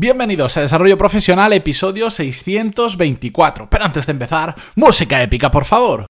[0.00, 3.68] Bienvenidos a Desarrollo Profesional, episodio 624.
[3.68, 6.06] Pero antes de empezar, música épica, por favor.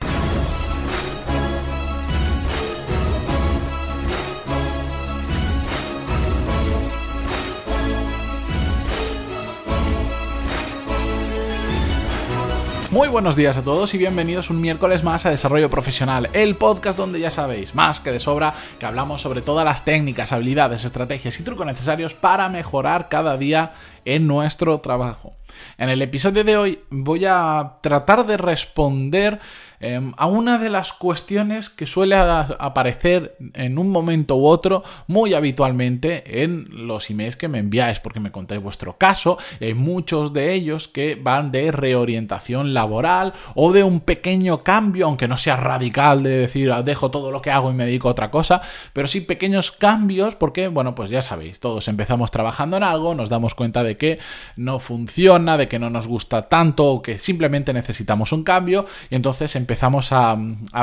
[12.90, 16.96] Muy buenos días a todos y bienvenidos un miércoles más a Desarrollo Profesional, el podcast
[16.96, 21.38] donde ya sabéis, más que de sobra, que hablamos sobre todas las técnicas, habilidades, estrategias
[21.38, 23.72] y trucos necesarios para mejorar cada día
[24.04, 25.38] en nuestro trabajo.
[25.78, 29.40] En el episodio de hoy voy a tratar de responder
[29.80, 35.34] em, a una de las cuestiones que suele aparecer en un momento u otro muy
[35.34, 39.38] habitualmente en los emails que me enviáis, porque me contáis vuestro caso.
[39.60, 45.28] Hay muchos de ellos que van de reorientación laboral o de un pequeño cambio, aunque
[45.28, 48.12] no sea radical de decir ah, dejo todo lo que hago y me dedico a
[48.12, 52.82] otra cosa, pero sí pequeños cambios porque, bueno, pues ya sabéis, todos empezamos trabajando en
[52.82, 54.18] algo, nos damos cuenta de que
[54.56, 59.14] no funciona, de que no nos gusta tanto o que simplemente necesitamos un cambio y
[59.14, 60.36] entonces empezamos a,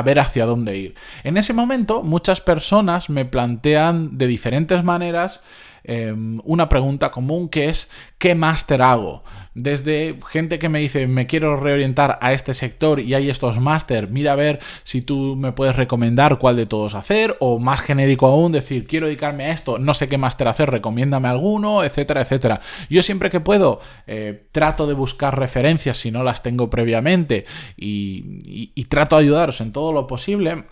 [0.04, 0.94] ver hacia dónde ir.
[1.24, 5.40] En ese momento muchas personas me plantean de diferentes maneras
[5.86, 9.24] em, una pregunta común que es ¿qué máster hago?
[9.54, 14.08] Desde gente que me dice me quiero reorientar a este sector y hay estos máster,
[14.08, 18.26] mira a ver si tú me puedes recomendar cuál de todos hacer o más genérico
[18.26, 22.60] aún decir quiero dedicarme a esto, no sé qué máster hacer, recomiéndame alguno, etcétera, etcétera.
[22.90, 28.72] Yo siempre que puedo eh, trato de buscar referencias si no las tengo previamente y,
[28.74, 30.64] y trato de ayudaros en todo lo posible.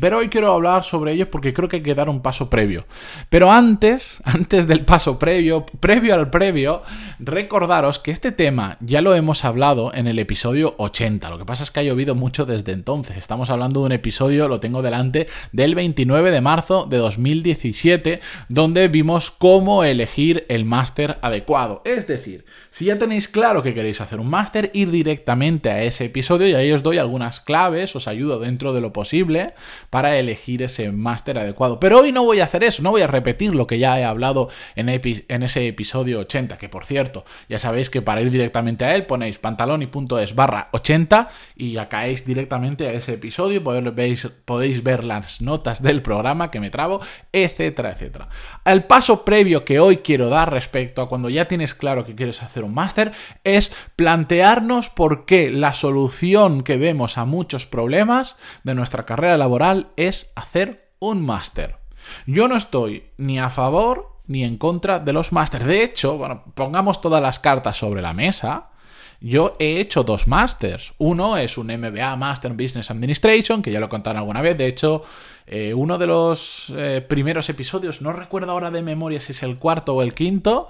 [0.00, 2.86] Pero hoy quiero hablar sobre ellos porque creo que hay que dar un paso previo.
[3.28, 6.82] Pero antes, antes del paso previo, previo al previo,
[7.18, 11.30] recordaros que este tema ya lo hemos hablado en el episodio 80.
[11.30, 13.16] Lo que pasa es que ha llovido mucho desde entonces.
[13.16, 18.88] Estamos hablando de un episodio, lo tengo delante, del 29 de marzo de 2017, donde
[18.88, 21.82] vimos cómo elegir el máster adecuado.
[21.84, 26.06] Es decir, si ya tenéis claro que queréis hacer un máster, ir directamente a ese
[26.06, 29.54] episodio y ahí os doy algunas claves, os ayudo dentro de lo posible
[29.90, 31.80] para elegir ese máster adecuado.
[31.80, 34.04] Pero hoy no voy a hacer eso, no voy a repetir lo que ya he
[34.04, 38.94] hablado en, ese episodio 80, que por cierto, ya sabéis que para ir directamente a
[38.94, 45.40] él ponéis pantaloni.es barra 80 y caéis directamente a ese episodio, podéis, podéis ver las
[45.40, 47.00] notas del programa que me trabo,
[47.32, 48.28] etcétera, etcétera.
[48.64, 52.42] El paso previo que hoy quiero dar respecto a cuando ya tienes claro que quieres
[52.42, 53.12] hacer un máster
[53.44, 59.77] es plantearnos por qué la solución que vemos a muchos problemas de nuestra carrera laboral
[59.96, 61.76] es hacer un máster.
[62.26, 65.64] Yo no estoy ni a favor ni en contra de los másters.
[65.64, 68.68] De hecho, bueno, pongamos todas las cartas sobre la mesa.
[69.20, 70.94] Yo he hecho dos másters.
[70.98, 74.56] Uno es un MBA Master Business Administration, que ya lo he contado alguna vez.
[74.56, 75.02] De hecho,
[75.46, 79.56] eh, uno de los eh, primeros episodios, no recuerdo ahora de memoria si es el
[79.56, 80.68] cuarto o el quinto,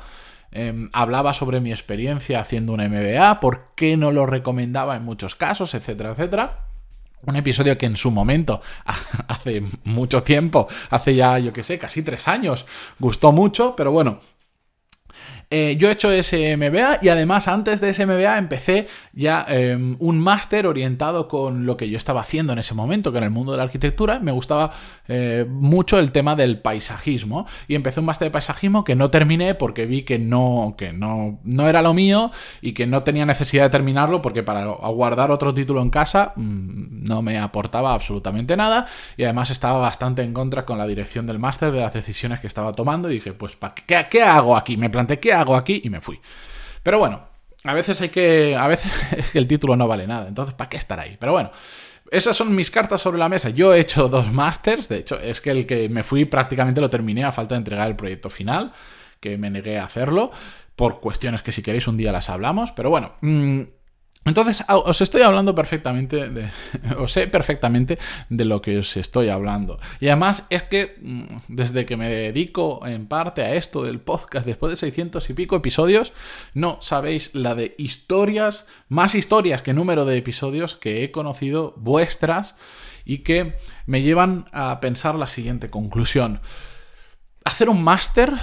[0.51, 5.35] em, hablaba sobre mi experiencia haciendo un MBA, por qué no lo recomendaba en muchos
[5.35, 6.68] casos, etcétera, etcétera.
[7.23, 8.63] Un episodio que en su momento,
[9.29, 12.67] hace mucho tiempo, hace ya, yo qué sé, casi tres años,
[12.99, 14.21] gustó mucho, pero bueno,
[15.51, 19.97] eh, yo he hecho ese MBA y además antes de ese MBA empecé ya em,
[19.99, 23.31] un máster orientado con lo que yo estaba haciendo en ese momento, que en el
[23.31, 24.73] mundo de la arquitectura me gustaba
[25.09, 29.55] eh, mucho el tema del paisajismo y empecé un máster de paisajismo que no terminé
[29.55, 33.65] porque vi que no, que no, no era lo mío y que no tenía necesidad
[33.65, 38.87] de terminarlo porque para guardar otro título en casa mm, no me aportaba absolutamente nada
[39.17, 42.47] y además estaba bastante en contra con la dirección del máster de las decisiones que
[42.47, 43.57] estaba tomando y dije, pues,
[43.87, 44.77] ¿qué, ¿qué hago aquí?
[44.77, 45.81] Me planteé, ¿qué hago aquí?
[45.85, 46.21] Y me fui.
[46.83, 47.23] Pero bueno,
[47.65, 48.57] a veces hay que.
[48.57, 48.93] A veces
[49.35, 50.29] el título no vale nada.
[50.29, 51.17] Entonces, ¿para qué estar ahí?
[51.19, 51.51] Pero bueno.
[52.11, 53.51] Esas son mis cartas sobre la mesa.
[53.51, 54.89] Yo he hecho dos másters.
[54.89, 57.87] De hecho, es que el que me fui prácticamente lo terminé a falta de entregar
[57.87, 58.73] el proyecto final.
[59.21, 60.31] Que me negué a hacerlo.
[60.75, 62.73] Por cuestiones que si queréis un día las hablamos.
[62.73, 63.13] Pero bueno.
[63.21, 63.63] Mm,
[64.29, 66.51] entonces, os estoy hablando perfectamente,
[66.99, 69.79] os sé perfectamente de lo que os estoy hablando.
[70.01, 74.47] Y además es que mm, desde que me dedico en parte a esto del podcast,
[74.47, 76.13] después de 600 y pico episodios,
[76.55, 82.55] no sabéis la de historias, más historias que número de episodios que he conocido vuestras
[83.05, 83.57] y que
[83.87, 86.41] me llevan a pensar la siguiente conclusión.
[87.45, 88.35] Hacer un máster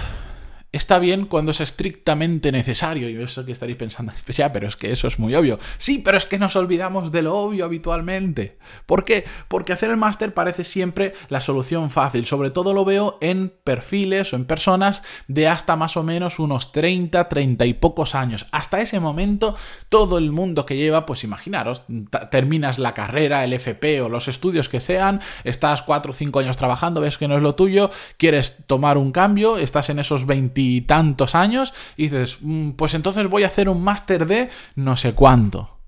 [0.76, 3.08] está bien cuando es estrictamente necesario.
[3.08, 5.58] Y eso que estaréis pensando, ya, pero es que eso es muy obvio.
[5.78, 8.58] Sí, pero es que nos olvidamos de lo obvio habitualmente.
[8.86, 9.24] ¿Por qué?
[9.48, 12.26] Porque hacer el máster parece siempre la solución fácil.
[12.26, 16.72] Sobre todo lo veo en perfiles o en personas de hasta más o menos unos
[16.72, 18.46] 30, 30 y pocos años.
[18.52, 19.56] Hasta ese momento,
[19.88, 21.84] todo el mundo que lleva, pues imaginaros,
[22.30, 26.56] terminas la carrera, el FP o los estudios que sean, estás 4 o 5 años
[26.56, 30.60] trabajando, ves que no es lo tuyo, quieres tomar un cambio, estás en esos 20
[30.66, 35.78] veintitantos años dices, mm, pues entonces voy a hacer un máster de no sé cuánto.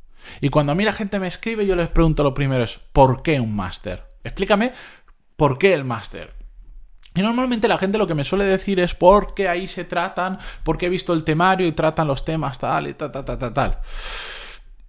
[0.40, 3.22] Y cuando a mí la gente me escribe, yo les pregunto lo primero es, ¿por
[3.22, 4.04] qué un máster?
[4.24, 4.72] Explícame,
[5.36, 6.34] ¿por qué el máster?
[7.14, 10.86] Y normalmente la gente lo que me suele decir es porque ahí se tratan, porque
[10.86, 13.54] he visto el temario y tratan los temas tal y tal, tal, tal, tal.
[13.54, 13.78] tal.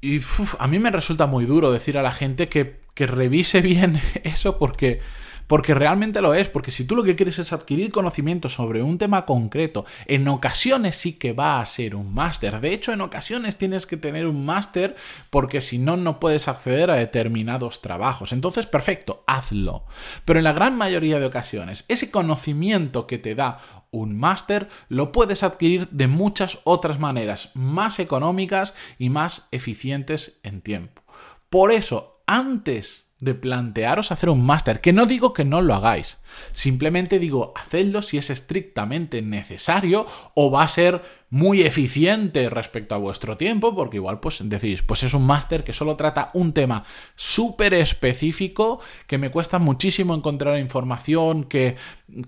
[0.02, 0.22] Y
[0.60, 4.58] a mí me resulta muy duro decir a la gente que, que revise bien eso
[4.58, 5.02] porque
[5.50, 9.00] porque realmente lo es, porque si tú lo que quieres es adquirir conocimiento sobre un
[9.00, 12.62] tema concreto, en ocasiones sí que va a ser un máster.
[12.62, 14.96] De hecho, en ocasiones tienes que tener un máster
[15.32, 18.32] porque si no, no puedes acceder a determinados trabajos.
[18.32, 19.86] Entonces, perfecto, hazlo.
[20.24, 23.58] Pero en la gran mayoría de ocasiones, ese conocimiento que te da
[23.90, 30.62] un máster lo puedes adquirir de muchas otras maneras, más económicas y más eficientes en
[30.62, 31.02] tiempo.
[31.50, 36.18] Por eso, antes de plantearos hacer un máster, que no digo que no lo hagáis,
[36.54, 40.06] simplemente digo, hacedlo si es estrictamente necesario
[40.36, 45.04] o va a ser muy eficiente respecto a vuestro tiempo, porque igual pues decís, pues
[45.04, 46.84] es un máster que solo trata un tema
[47.16, 51.76] súper específico, que me cuesta muchísimo encontrar información, que,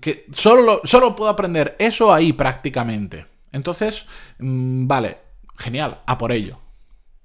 [0.00, 3.26] que solo, solo puedo aprender eso ahí prácticamente.
[3.50, 4.06] Entonces,
[4.38, 5.18] mm, vale,
[5.56, 6.61] genial, a por ello.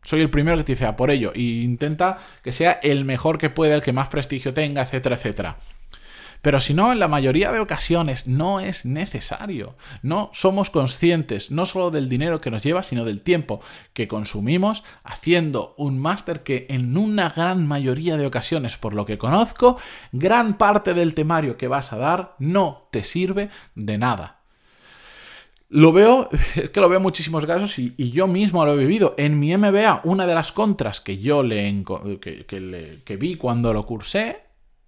[0.07, 1.33] Soy el primero que te dice a por ello.
[1.35, 5.57] Y intenta que sea el mejor que pueda, el que más prestigio tenga, etcétera, etcétera.
[6.41, 9.75] Pero si no, en la mayoría de ocasiones no es necesario.
[10.03, 13.59] No somos conscientes no solo del dinero que nos lleva, sino del tiempo
[13.91, 19.17] que consumimos haciendo un máster que en una gran mayoría de ocasiones, por lo que
[19.17, 19.77] conozco,
[20.13, 24.36] gran parte del temario que vas a dar no te sirve de nada.
[25.69, 29.15] Lo veo, es que lo veo en muchísimos casos y, yo mismo lo he vivido.
[29.17, 31.83] En mi MBA, una de las contras que yo le,
[32.21, 34.43] que, vi cuando lo cursé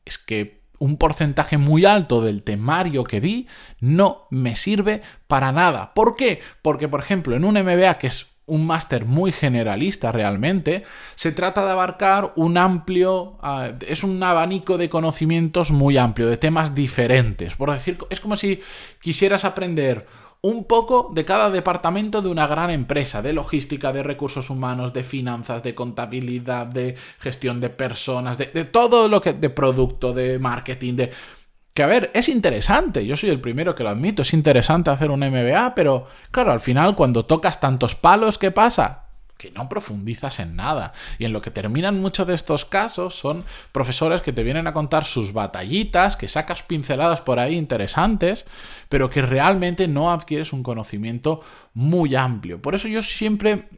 [0.06, 3.48] es que un porcentaje muy alto del temario que di
[3.82, 5.94] no me sirve para nada.
[5.94, 6.40] ¿Por qué?
[6.62, 10.84] Porque, por ejemplo, en un MBA que es un máster muy generalista realmente,
[11.16, 16.38] se trata de abarcar un amplio, ah, es un abanico de conocimientos muy amplio, de
[16.38, 17.56] temas diferentes.
[17.56, 18.62] Por decir, es como si
[19.02, 20.08] quisieras aprender
[20.42, 25.04] un poco de cada departamento de una gran empresa, de logística, de recursos humanos, de
[25.04, 30.96] finanzas, de contabilidad, de gestión de personas, de, todo lo que, de producto, de marketing,
[30.96, 31.12] de...
[31.74, 35.12] Que a ver, es interesante, yo soy el primero que lo admito, es interesante hacer
[35.12, 39.09] un MBA, pero claro, al final cuando tocas tantos palos, ¿qué pasa?
[39.40, 40.92] Que no profundizas en nada.
[41.18, 44.74] Y en lo que terminan muchos de estos casos son profesores que te vienen a
[44.74, 48.46] contar sus batallitas, que sacas pinceladas por ahí interesantes,
[48.90, 51.42] pero que realmente no adquieres un conocimiento
[51.74, 52.62] muy amplio.
[52.62, 53.70] Por eso yo siempre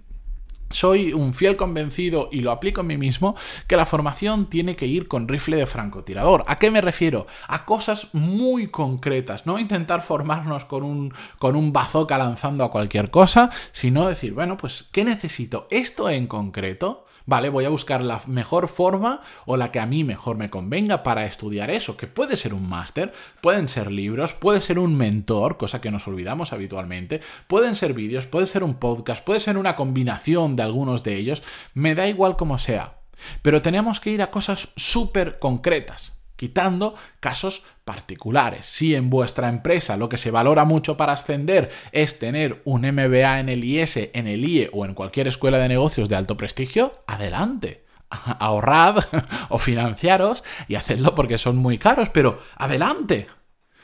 [0.73, 3.35] soy un fiel convencido y lo aplico en mí mismo
[3.67, 6.43] que la formación tiene que ir con rifle de francotirador.
[6.47, 7.27] ¿A qué me refiero?
[7.47, 13.11] A cosas muy concretas, no intentar formarnos con un, con un bazooka lanzando a cualquier
[13.11, 15.67] cosa, sino decir, bueno, pues, ¿qué necesito?
[15.69, 20.03] Esto en concreto Vale, voy a buscar la mejor forma o la que a mí
[20.03, 24.61] mejor me convenga para estudiar eso, que puede ser un máster, pueden ser libros, puede
[24.61, 29.23] ser un mentor, cosa que nos olvidamos habitualmente, pueden ser vídeos, puede ser un podcast,
[29.23, 32.95] puede ser una combinación de algunos de ellos, me da igual como sea.
[33.41, 38.65] Pero tenemos que ir a cosas súper concretas quitando casos particulares.
[38.65, 43.41] Si en vuestra empresa lo que se valora mucho para ascender es tener un MBA
[43.41, 46.93] en el IS, en el IE o en cualquier escuela de negocios de alto prestigio,
[47.05, 47.85] adelante.
[48.09, 49.03] Ahorrad
[49.49, 53.27] o financiaros y hacedlo porque son muy caros, pero adelante,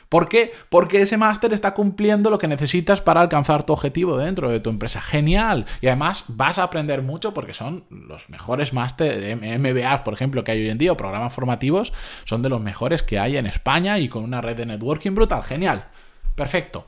[0.08, 0.52] ¿Por qué?
[0.70, 4.70] Porque ese máster está cumpliendo lo que necesitas para alcanzar tu objetivo dentro de tu
[4.70, 5.02] empresa.
[5.02, 5.66] Genial.
[5.82, 10.52] Y además vas a aprender mucho porque son los mejores máster MBA, por ejemplo, que
[10.52, 11.92] hay hoy en día, o programas formativos,
[12.24, 15.42] son de los mejores que hay en España y con una red de networking brutal.
[15.42, 15.88] Genial.
[16.34, 16.86] Perfecto.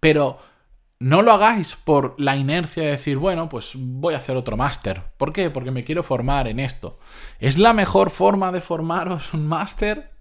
[0.00, 0.38] Pero
[0.98, 5.02] no lo hagáis por la inercia de decir, bueno, pues voy a hacer otro máster.
[5.16, 5.50] ¿Por qué?
[5.50, 6.98] Porque me quiero formar en esto.
[7.38, 10.17] ¿Es la mejor forma de formaros un máster?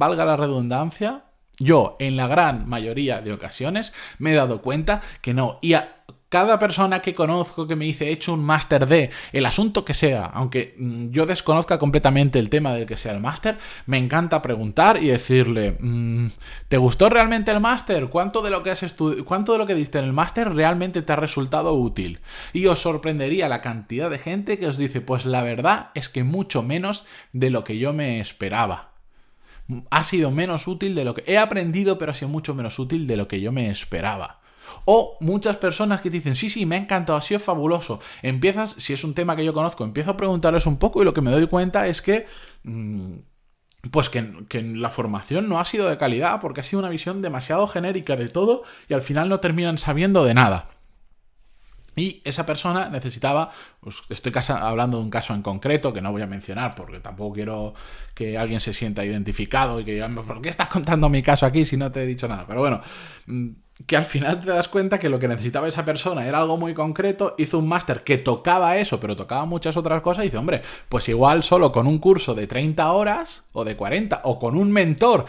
[0.00, 1.24] Valga la redundancia,
[1.58, 5.58] yo en la gran mayoría de ocasiones me he dado cuenta que no.
[5.60, 9.44] Y a cada persona que conozco que me dice he hecho un máster de el
[9.44, 13.58] asunto que sea, aunque mm, yo desconozca completamente el tema del que sea el máster,
[13.84, 16.28] me encanta preguntar y decirle, mm,
[16.68, 18.06] ¿te gustó realmente el máster?
[18.06, 18.94] ¿Cuánto de lo que has
[19.26, 22.20] cuánto de lo que diste en el máster realmente te ha resultado útil?
[22.54, 26.24] Y os sorprendería la cantidad de gente que os dice, pues la verdad es que
[26.24, 27.04] mucho menos
[27.34, 28.89] de lo que yo me esperaba
[29.90, 33.06] ha sido menos útil de lo que he aprendido, pero ha sido mucho menos útil
[33.06, 34.40] de lo que yo me esperaba.
[34.84, 38.00] O muchas personas que te dicen, sí, sí, me ha encantado, ha sido fabuloso.
[38.22, 41.14] Empiezas, si es un tema que yo conozco, empiezo a preguntarles un poco y lo
[41.14, 42.26] que me doy cuenta es que
[42.64, 43.14] mm,
[43.90, 47.22] pues que, que, la formación no ha sido de calidad porque ha sido una visión
[47.22, 50.79] demasiado genérica de todo y al final no terminan sabiendo de nada.
[52.00, 56.22] Y esa persona necesitaba, pues estoy hablando de un caso en concreto que no voy
[56.22, 57.74] a mencionar porque tampoco quiero
[58.14, 61.66] que alguien se sienta identificado y que digan, ¿por qué estás contando mi caso aquí
[61.66, 62.46] si no te he dicho nada?
[62.46, 62.80] Pero bueno,
[63.26, 63.48] mm,
[63.86, 66.72] que al final te das cuenta que lo que necesitaba esa persona era algo muy
[66.72, 70.62] concreto, hizo un máster que tocaba eso, pero tocaba muchas otras cosas y dice, hombre,
[70.88, 74.72] pues igual solo con un curso de 30 horas o de 40 o con un
[74.72, 75.26] mentor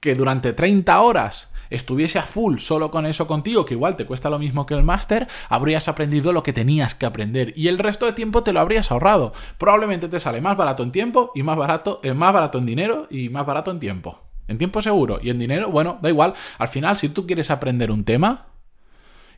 [0.00, 4.30] que durante 30 horas estuviese a full solo con eso contigo, que igual te cuesta
[4.30, 8.06] lo mismo que el máster, habrías aprendido lo que tenías que aprender y el resto
[8.06, 9.32] de tiempo te lo habrías ahorrado.
[9.58, 13.06] Probablemente te sale más barato en tiempo y más barato, eh, más barato en dinero
[13.10, 14.20] y más barato en tiempo.
[14.46, 16.34] En tiempo seguro y en dinero, bueno, da igual.
[16.58, 18.46] Al final, si tú quieres aprender un tema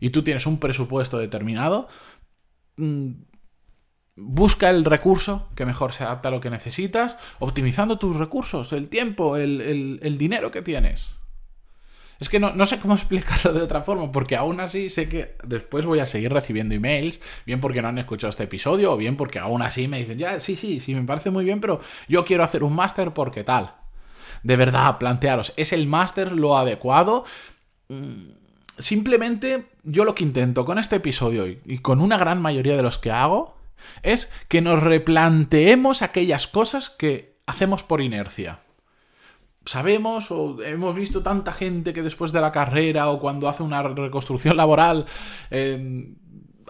[0.01, 1.89] y tú tienes un presupuesto determinado,
[2.77, 3.11] mm,
[4.17, 8.89] busca el recurso que mejor se adapta a lo que necesitas, optimizando tus recursos, el
[8.89, 11.15] tiempo, el, el dinero que tienes.
[12.19, 15.85] Es que no, sé cómo explicarlo de otra forma, porque aún así sé que después
[15.85, 19.39] voy a seguir recibiendo emails, bien porque no han escuchado este episodio, o bien porque
[19.39, 22.45] aún así me dicen, ya, sí, sí, sí, me parece muy bien, pero yo quiero
[22.45, 23.75] hacer un máster porque tal.
[24.43, 27.25] De verdad, plantearos, ¿es el máster lo adecuado?
[27.89, 28.31] Mm,
[28.79, 32.99] simplemente yo lo que intento con este episodio y con una gran mayoría de los
[32.99, 33.57] que hago
[34.03, 38.61] es que nos replanteemos aquellas cosas que hacemos por inercia
[39.67, 43.83] sabemos o hemos visto tanta gente que después de la carrera o cuando hace una
[43.83, 45.07] reconstrucción laboral
[45.51, 46.17] em,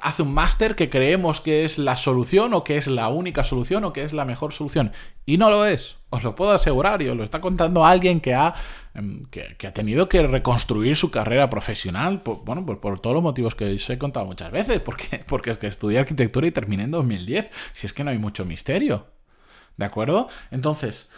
[0.03, 3.85] hace un máster que creemos que es la solución o que es la única solución
[3.85, 4.93] o que es la mejor solución.
[5.25, 8.35] Y no lo es, os lo puedo asegurar y os lo está contando alguien que
[8.35, 8.55] ha,
[8.95, 13.23] em, que, ha tenido que reconstruir su carrera profesional, por, bueno, por, por, todos los
[13.23, 16.85] motivos que os he contado muchas veces, porque, porque es que estudié arquitectura y terminé
[16.85, 19.07] en 2010, si es que no hay mucho misterio.
[19.77, 20.29] ¿De acuerdo?
[20.51, 21.11] Entonces,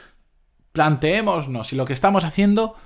[0.72, 2.76] planteémonos si lo que estamos haciendo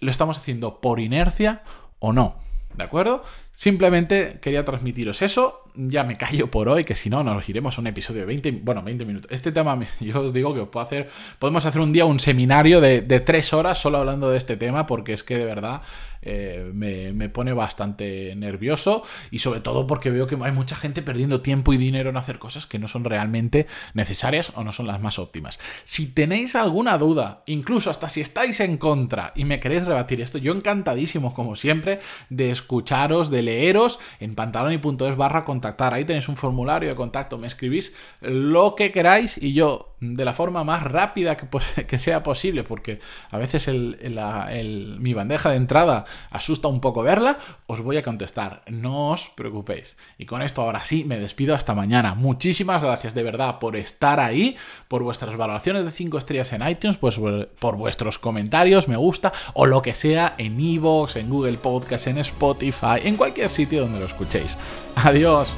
[0.00, 1.62] lo estamos haciendo por inercia
[1.98, 2.36] o no.
[2.74, 3.24] ¿De acuerdo?
[3.52, 5.62] Simplemente quería transmitiros eso.
[5.74, 8.52] Ya me callo por hoy, que si no, nos iremos a un episodio de 20,
[8.62, 9.32] bueno, 20 minutos.
[9.32, 13.00] Este tema, yo os digo que puedo hacer, podemos hacer un día un seminario de,
[13.00, 15.82] de tres horas solo hablando de este tema, porque es que de verdad
[16.22, 21.40] eh, me, pone bastante nervioso y sobre todo porque veo que hay mucha gente perdiendo
[21.40, 25.00] tiempo y dinero en hacer cosas que no son realmente necesarias o no son las
[25.00, 25.58] más óptimas.
[25.84, 30.38] Si tenéis alguna duda, incluso hasta si estáis en contra y me queréis rebatir esto,
[30.38, 35.94] yo encantadísimo como siempre de escucharos, de leeros en pantaloni.es barra contactar.
[35.94, 40.32] Ahí tenéis un formulario de contacto, me escribís lo que queráis y yo de la
[40.32, 46.80] forma más rápida que sea posible, porque a veces mi bandeja de entrada asusta un
[46.80, 49.96] poco verla, os voy a contestar, no os preocupéis.
[50.18, 52.14] Y con esto ahora sí, me despido hasta mañana.
[52.14, 54.56] Muchísimas gracias de verdad por estar ahí,
[54.88, 57.18] por vuestras valoraciones de 5 estrellas en iTunes, pues
[57.58, 62.18] por vuestros comentarios, me gusta, o lo que sea en Evox, en Google Podcast, en
[62.18, 64.56] Spotify, en cualquier sitio donde lo escuchéis.
[64.96, 65.52] Adiós.